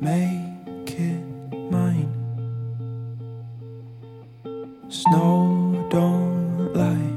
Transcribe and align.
make 0.00 0.98
it 0.98 1.22
mine. 1.70 2.12
Snow 4.88 5.86
don't 5.90 6.72
lie, 6.74 7.12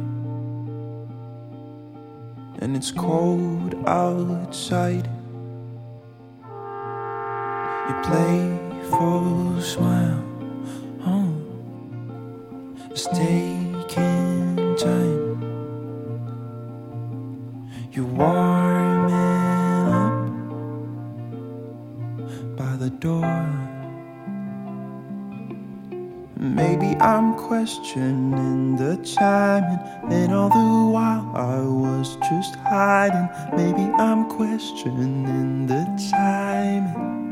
and 2.60 2.76
it's 2.76 2.92
cold 2.92 3.76
outside. 3.86 5.10
You 7.88 7.96
play 8.04 8.58
for 8.90 9.62
smile. 9.62 10.24
Oh, 11.06 11.34
it's 12.90 13.08
taking 13.08 14.76
time. 14.78 15.42
You 17.92 18.22
are. 18.22 18.69
The 22.90 22.98
door. 22.98 23.50
Maybe 26.38 26.96
I'm 27.00 27.36
questioning 27.36 28.78
the 28.78 28.96
timing, 28.98 29.80
and 30.12 30.34
all 30.34 30.50
the 30.50 30.92
while 30.94 31.32
I 31.36 31.60
was 31.60 32.16
just 32.30 32.56
hiding. 32.56 33.28
Maybe 33.56 33.92
I'm 33.94 34.30
questioning 34.30 35.68
the 35.68 35.84
timing. 36.12 37.29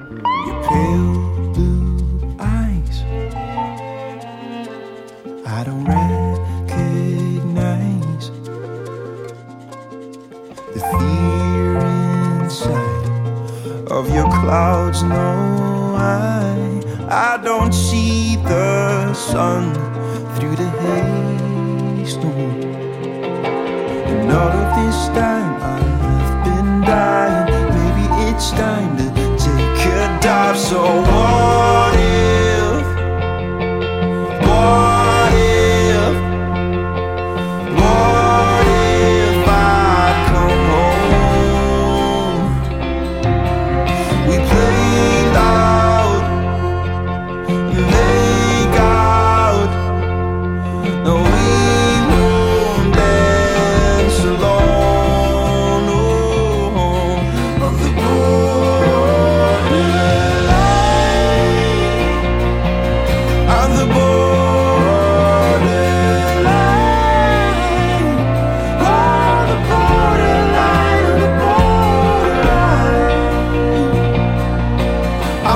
pale 0.68 1.52
blue 1.54 2.36
eyes. 2.38 3.02
I 5.46 5.64
don't 5.64 5.84
recognize 5.86 6.70
the 10.74 10.80
fear 10.80 11.78
inside 12.42 13.06
of 13.90 14.14
your 14.14 14.28
clouds. 14.30 15.02
No, 15.02 15.94
I, 15.96 16.82
I 17.08 17.38
don't 17.42 17.72
see 17.72 18.36
the 18.36 19.14
sun 19.14 19.72
through 20.36 20.56
the 20.56 20.68
haze. 20.82 22.16
And 24.06 24.30
all 24.30 24.50
of 24.50 24.76
this 24.76 25.08
time 25.16 25.54
I've 25.62 26.44
been 26.44 26.82
dying. 26.82 27.48
Maybe 27.74 28.04
it's 28.30 28.50
time 28.50 28.96
to. 28.98 29.19
So 30.70 30.78
what 30.78 31.69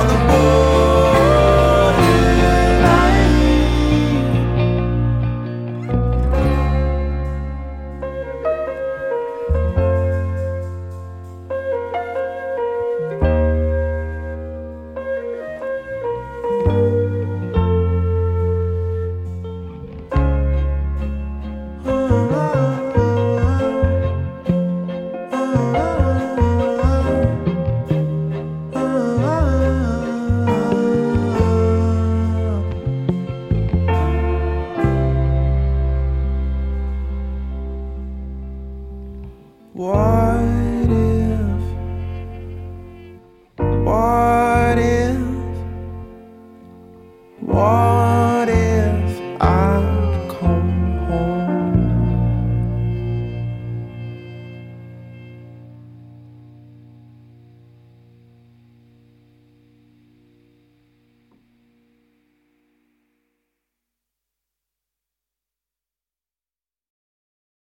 borderline, 0.04 0.34